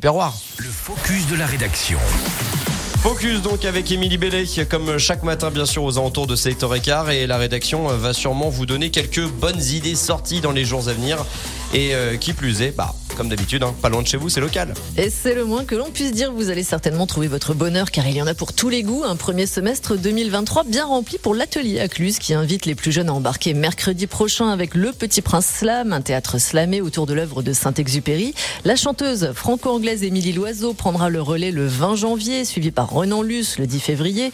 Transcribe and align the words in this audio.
Perroir. 0.00 0.34
Le 0.58 0.70
focus 0.70 1.26
de 1.26 1.36
la 1.36 1.46
rédaction. 1.46 1.98
Focus 3.02 3.42
donc 3.42 3.64
avec 3.64 3.90
Émilie 3.90 4.18
Bellet, 4.18 4.44
comme 4.68 4.98
chaque 4.98 5.22
matin 5.22 5.50
bien 5.50 5.66
sûr 5.66 5.82
aux 5.82 5.98
alentours 5.98 6.26
de 6.26 6.36
7h15 6.36 7.10
et 7.10 7.26
la 7.26 7.38
rédaction 7.38 7.86
va 7.86 8.12
sûrement 8.12 8.48
vous 8.48 8.66
donner 8.66 8.90
quelques 8.90 9.26
bonnes 9.26 9.62
idées 9.62 9.94
sorties 9.94 10.40
dans 10.40 10.52
les 10.52 10.64
jours 10.64 10.88
à 10.88 10.92
venir 10.92 11.24
et 11.74 11.94
euh, 11.94 12.16
qui 12.16 12.32
plus 12.32 12.62
est, 12.62 12.76
bah 12.76 12.94
comme 13.18 13.28
d'habitude, 13.28 13.64
hein, 13.64 13.74
pas 13.82 13.88
loin 13.88 14.00
de 14.00 14.06
chez 14.06 14.16
vous, 14.16 14.28
c'est 14.28 14.40
local. 14.40 14.74
Et 14.96 15.10
c'est 15.10 15.34
le 15.34 15.44
moins 15.44 15.64
que 15.64 15.74
l'on 15.74 15.90
puisse 15.90 16.12
dire. 16.12 16.32
Vous 16.32 16.50
allez 16.50 16.62
certainement 16.62 17.04
trouver 17.04 17.26
votre 17.26 17.52
bonheur 17.52 17.90
car 17.90 18.06
il 18.06 18.14
y 18.14 18.22
en 18.22 18.28
a 18.28 18.34
pour 18.34 18.52
tous 18.52 18.68
les 18.68 18.84
goûts. 18.84 19.02
Un 19.04 19.16
premier 19.16 19.46
semestre 19.46 19.96
2023 19.98 20.62
bien 20.62 20.86
rempli 20.86 21.18
pour 21.18 21.34
l'atelier 21.34 21.80
à 21.80 21.88
Cluse 21.88 22.20
qui 22.20 22.32
invite 22.32 22.64
les 22.64 22.76
plus 22.76 22.92
jeunes 22.92 23.08
à 23.08 23.12
embarquer 23.12 23.54
mercredi 23.54 24.06
prochain 24.06 24.50
avec 24.50 24.76
Le 24.76 24.92
Petit 24.92 25.20
Prince 25.20 25.46
Slam, 25.46 25.92
un 25.92 26.00
théâtre 26.00 26.38
slamé 26.38 26.80
autour 26.80 27.06
de 27.06 27.14
l'œuvre 27.14 27.42
de 27.42 27.52
Saint-Exupéry. 27.52 28.34
La 28.64 28.76
chanteuse 28.76 29.32
franco-anglaise 29.34 30.04
Émilie 30.04 30.32
Loiseau 30.32 30.72
prendra 30.72 31.08
le 31.08 31.20
relais 31.20 31.50
le 31.50 31.66
20 31.66 31.96
janvier, 31.96 32.44
suivi 32.44 32.70
par 32.70 32.88
Renan 32.88 33.22
Luce 33.22 33.58
le 33.58 33.66
10 33.66 33.80
février, 33.80 34.30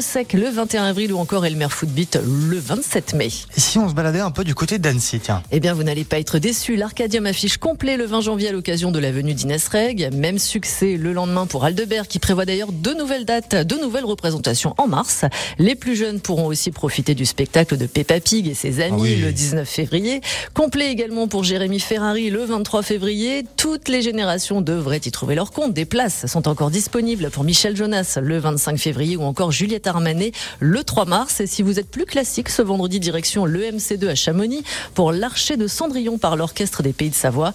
Sec 0.00 0.32
le 0.32 0.48
21 0.48 0.84
avril 0.84 1.12
ou 1.12 1.18
encore 1.18 1.44
Elmer 1.44 1.68
Footbeat 1.68 2.18
le 2.24 2.58
27 2.58 3.12
mai. 3.12 3.28
Et 3.56 3.60
si 3.60 3.78
on 3.78 3.90
se 3.90 3.94
baladait 3.94 4.20
un 4.20 4.30
peu 4.30 4.42
du 4.42 4.54
côté 4.54 4.78
d'Annecy, 4.78 5.20
tiens? 5.20 5.42
Eh 5.50 5.60
bien, 5.60 5.74
vous 5.74 5.82
n'allez 5.82 6.04
pas 6.04 6.18
être 6.18 6.38
déçus. 6.38 6.76
L'Arcadium 6.76 7.26
affiche 7.26 7.58
complet 7.58 7.98
le 7.98 8.06
20 8.06 8.21
janvier 8.22 8.48
à 8.48 8.52
l'occasion 8.52 8.90
de 8.90 8.98
la 8.98 9.10
venue 9.10 9.34
d'Inès 9.34 9.66
Reg. 9.68 10.10
Même 10.14 10.38
succès 10.38 10.96
le 10.96 11.12
lendemain 11.12 11.46
pour 11.46 11.64
Aldebert 11.64 12.08
qui 12.08 12.18
prévoit 12.18 12.44
d'ailleurs 12.44 12.72
deux 12.72 12.94
nouvelles 12.94 13.24
dates, 13.24 13.54
deux 13.66 13.80
nouvelles 13.80 14.04
représentations 14.04 14.74
en 14.78 14.86
mars. 14.86 15.24
Les 15.58 15.74
plus 15.74 15.96
jeunes 15.96 16.20
pourront 16.20 16.46
aussi 16.46 16.70
profiter 16.70 17.14
du 17.14 17.26
spectacle 17.26 17.76
de 17.76 17.86
Peppa 17.86 18.20
Pig 18.20 18.48
et 18.48 18.54
ses 18.54 18.80
amis 18.80 19.16
le 19.16 19.32
19 19.32 19.68
février. 19.68 20.20
Complet 20.54 20.90
également 20.90 21.28
pour 21.28 21.44
Jérémy 21.44 21.80
Ferrari 21.80 22.30
le 22.30 22.44
23 22.44 22.82
février. 22.82 23.44
Toutes 23.56 23.88
les 23.88 24.02
générations 24.02 24.60
devraient 24.60 25.00
y 25.04 25.10
trouver 25.10 25.34
leur 25.34 25.50
compte. 25.50 25.74
Des 25.74 25.84
places 25.84 26.26
sont 26.26 26.48
encore 26.48 26.70
disponibles 26.70 27.30
pour 27.30 27.44
Michel 27.44 27.76
Jonas 27.76 28.18
le 28.22 28.38
25 28.38 28.78
février 28.78 29.16
ou 29.16 29.22
encore 29.22 29.52
Juliette 29.52 29.86
Armanet 29.86 30.32
le 30.60 30.84
3 30.84 31.04
mars. 31.04 31.40
Et 31.40 31.46
si 31.46 31.62
vous 31.62 31.80
êtes 31.80 31.90
plus 31.90 32.06
classique, 32.06 32.48
ce 32.48 32.62
vendredi 32.62 33.00
direction 33.00 33.44
l'EMC2 33.44 34.08
à 34.08 34.14
Chamonix 34.14 34.62
pour 34.94 35.12
l'archer 35.12 35.56
de 35.56 35.66
Cendrillon 35.66 36.18
par 36.18 36.36
l'Orchestre 36.36 36.82
des 36.82 36.92
Pays 36.92 37.10
de 37.10 37.14
Savoie. 37.14 37.52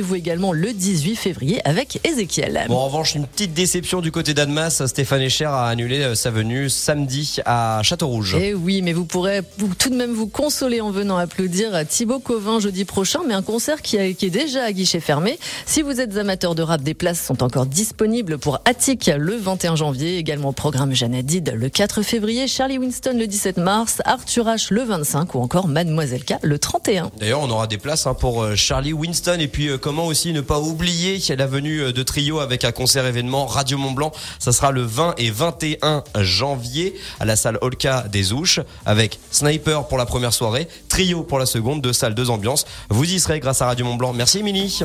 Rendez-vous 0.00 0.16
également 0.16 0.54
le 0.54 0.72
18 0.72 1.14
février 1.14 1.60
avec 1.68 2.00
Ezekiel. 2.04 2.64
Bon, 2.68 2.76
en 2.76 2.86
revanche, 2.86 3.16
une 3.16 3.26
petite 3.26 3.52
déception 3.52 4.00
du 4.00 4.10
côté 4.10 4.32
d'Annemasse. 4.32 4.86
Stéphane 4.86 5.20
Echer 5.20 5.44
a 5.44 5.66
annulé 5.66 6.00
euh, 6.00 6.14
sa 6.14 6.30
venue 6.30 6.70
samedi 6.70 7.36
à 7.44 7.82
Châteaurouge. 7.82 8.34
Eh 8.40 8.54
oui, 8.54 8.80
mais 8.80 8.94
vous 8.94 9.04
pourrez 9.04 9.42
tout 9.78 9.90
de 9.90 9.94
même 9.94 10.12
vous 10.12 10.26
consoler 10.26 10.80
en 10.80 10.90
venant 10.90 11.18
applaudir 11.18 11.86
Thibaut 11.86 12.18
Covin 12.18 12.60
jeudi 12.60 12.86
prochain, 12.86 13.20
mais 13.28 13.34
un 13.34 13.42
concert 13.42 13.82
qui, 13.82 13.98
est 13.98 14.30
déjà 14.30 14.64
à 14.64 14.72
guichet 14.72 15.00
fermé. 15.00 15.38
Si 15.66 15.82
vous 15.82 16.00
êtes 16.00 16.16
amateur 16.16 16.54
de 16.54 16.62
rap, 16.62 16.80
des 16.80 16.94
places 16.94 17.22
sont 17.22 17.42
encore 17.42 17.66
disponibles 17.66 18.38
pour 18.38 18.60
Attic 18.64 19.10
le 19.14 19.36
21 19.36 19.76
janvier, 19.76 20.16
également 20.16 20.48
au 20.48 20.52
programme 20.52 20.94
Janadid 20.94 21.52
le 21.54 21.68
4 21.68 22.00
février, 22.00 22.48
Charlie 22.48 22.78
Winston 22.78 23.16
le 23.18 23.26
17 23.26 23.58
mars, 23.58 24.00
Arthur 24.06 24.46
H 24.46 24.68
le 24.72 24.82
25 24.82 25.34
ou 25.34 25.40
encore 25.40 25.68
Mademoiselle 25.68 26.24
K 26.24 26.36
le 26.40 26.58
31. 26.58 27.10
D'ailleurs, 27.18 27.40
on 27.42 27.50
aura 27.50 27.66
des 27.66 27.76
places 27.76 28.06
hein, 28.06 28.14
pour 28.14 28.42
euh, 28.42 28.54
Charlie 28.54 28.94
Winston 28.94 29.36
et 29.40 29.48
puis 29.48 29.68
euh, 29.68 29.76
comment 29.90 30.06
aussi 30.06 30.32
ne 30.32 30.40
pas 30.40 30.60
oublier 30.60 31.18
la 31.36 31.48
venue 31.48 31.80
euh, 31.80 31.92
de 31.92 32.04
Trio 32.04 32.38
avec 32.38 32.64
un 32.64 32.70
concert 32.70 33.04
événement 33.06 33.44
Radio 33.46 33.76
Mont 33.76 33.90
Blanc. 33.90 34.12
Ça 34.38 34.52
sera 34.52 34.70
le 34.70 34.82
20 34.82 35.16
et 35.18 35.32
21 35.32 36.04
janvier 36.20 36.94
à 37.18 37.24
la 37.24 37.34
salle 37.34 37.58
Olka 37.60 38.04
des 38.06 38.32
Ouches 38.32 38.60
avec 38.86 39.18
Sniper 39.32 39.88
pour 39.88 39.98
la 39.98 40.06
première 40.06 40.32
soirée, 40.32 40.68
Trio 40.88 41.24
pour 41.24 41.40
la 41.40 41.46
seconde, 41.46 41.82
deux 41.82 41.92
salles, 41.92 42.14
deux 42.14 42.30
ambiances. 42.30 42.66
Vous 42.88 43.12
y 43.12 43.18
serez 43.18 43.40
grâce 43.40 43.62
à 43.62 43.66
Radio 43.66 43.84
Mont 43.84 43.96
Blanc. 43.96 44.12
Merci 44.12 44.44
Mini. 44.44 44.78